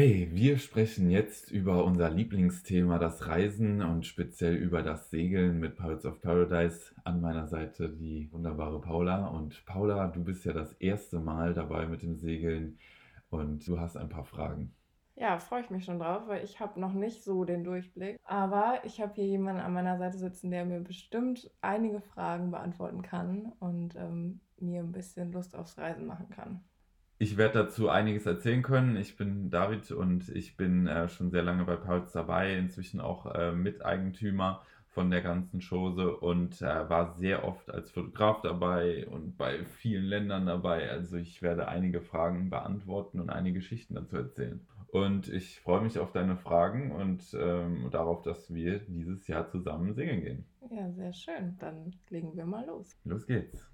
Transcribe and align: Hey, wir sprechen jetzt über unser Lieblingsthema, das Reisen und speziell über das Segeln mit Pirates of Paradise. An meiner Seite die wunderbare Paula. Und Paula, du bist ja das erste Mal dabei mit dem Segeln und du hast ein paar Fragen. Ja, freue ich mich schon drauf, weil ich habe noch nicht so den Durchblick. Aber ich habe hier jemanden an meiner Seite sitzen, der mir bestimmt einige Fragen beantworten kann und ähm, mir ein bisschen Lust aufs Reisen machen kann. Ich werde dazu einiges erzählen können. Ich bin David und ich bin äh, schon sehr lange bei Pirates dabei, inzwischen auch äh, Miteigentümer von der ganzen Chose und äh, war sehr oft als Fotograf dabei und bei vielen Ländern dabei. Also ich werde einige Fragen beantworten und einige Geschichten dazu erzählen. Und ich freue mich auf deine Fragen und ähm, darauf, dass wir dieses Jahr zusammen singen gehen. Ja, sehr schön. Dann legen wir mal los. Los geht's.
Hey, 0.00 0.28
wir 0.30 0.58
sprechen 0.58 1.10
jetzt 1.10 1.50
über 1.50 1.82
unser 1.82 2.08
Lieblingsthema, 2.08 3.00
das 3.00 3.26
Reisen 3.26 3.82
und 3.82 4.06
speziell 4.06 4.54
über 4.54 4.80
das 4.84 5.10
Segeln 5.10 5.58
mit 5.58 5.74
Pirates 5.74 6.06
of 6.06 6.20
Paradise. 6.20 6.94
An 7.02 7.20
meiner 7.20 7.48
Seite 7.48 7.88
die 7.88 8.30
wunderbare 8.30 8.80
Paula. 8.80 9.26
Und 9.26 9.66
Paula, 9.66 10.06
du 10.06 10.22
bist 10.22 10.44
ja 10.44 10.52
das 10.52 10.72
erste 10.74 11.18
Mal 11.18 11.52
dabei 11.52 11.86
mit 11.86 12.02
dem 12.02 12.14
Segeln 12.14 12.78
und 13.30 13.66
du 13.66 13.80
hast 13.80 13.96
ein 13.96 14.08
paar 14.08 14.22
Fragen. 14.22 14.72
Ja, 15.16 15.36
freue 15.40 15.62
ich 15.62 15.70
mich 15.70 15.84
schon 15.84 15.98
drauf, 15.98 16.28
weil 16.28 16.44
ich 16.44 16.60
habe 16.60 16.78
noch 16.78 16.92
nicht 16.92 17.24
so 17.24 17.44
den 17.44 17.64
Durchblick. 17.64 18.20
Aber 18.22 18.80
ich 18.84 19.00
habe 19.00 19.14
hier 19.14 19.26
jemanden 19.26 19.62
an 19.62 19.72
meiner 19.72 19.98
Seite 19.98 20.18
sitzen, 20.18 20.52
der 20.52 20.64
mir 20.64 20.78
bestimmt 20.78 21.50
einige 21.60 22.02
Fragen 22.02 22.52
beantworten 22.52 23.02
kann 23.02 23.50
und 23.58 23.96
ähm, 23.96 24.38
mir 24.60 24.78
ein 24.78 24.92
bisschen 24.92 25.32
Lust 25.32 25.56
aufs 25.56 25.76
Reisen 25.76 26.06
machen 26.06 26.30
kann. 26.30 26.60
Ich 27.20 27.36
werde 27.36 27.64
dazu 27.64 27.88
einiges 27.88 28.26
erzählen 28.26 28.62
können. 28.62 28.96
Ich 28.96 29.16
bin 29.16 29.50
David 29.50 29.90
und 29.90 30.28
ich 30.28 30.56
bin 30.56 30.86
äh, 30.86 31.08
schon 31.08 31.30
sehr 31.30 31.42
lange 31.42 31.64
bei 31.64 31.74
Pirates 31.74 32.12
dabei, 32.12 32.54
inzwischen 32.56 33.00
auch 33.00 33.26
äh, 33.34 33.50
Miteigentümer 33.50 34.62
von 34.86 35.10
der 35.10 35.22
ganzen 35.22 35.60
Chose 35.60 36.16
und 36.16 36.62
äh, 36.62 36.88
war 36.88 37.16
sehr 37.16 37.44
oft 37.44 37.70
als 37.72 37.90
Fotograf 37.90 38.40
dabei 38.42 39.06
und 39.08 39.36
bei 39.36 39.64
vielen 39.64 40.04
Ländern 40.04 40.46
dabei. 40.46 40.90
Also 40.90 41.16
ich 41.16 41.42
werde 41.42 41.66
einige 41.66 42.00
Fragen 42.00 42.50
beantworten 42.50 43.18
und 43.18 43.30
einige 43.30 43.58
Geschichten 43.58 43.96
dazu 43.96 44.16
erzählen. 44.16 44.60
Und 44.92 45.28
ich 45.28 45.60
freue 45.60 45.82
mich 45.82 45.98
auf 45.98 46.12
deine 46.12 46.36
Fragen 46.36 46.92
und 46.92 47.22
ähm, 47.38 47.88
darauf, 47.90 48.22
dass 48.22 48.54
wir 48.54 48.78
dieses 48.78 49.26
Jahr 49.26 49.48
zusammen 49.48 49.92
singen 49.92 50.22
gehen. 50.22 50.44
Ja, 50.70 50.90
sehr 50.92 51.12
schön. 51.12 51.56
Dann 51.58 51.94
legen 52.10 52.34
wir 52.36 52.46
mal 52.46 52.64
los. 52.64 52.96
Los 53.04 53.26
geht's. 53.26 53.68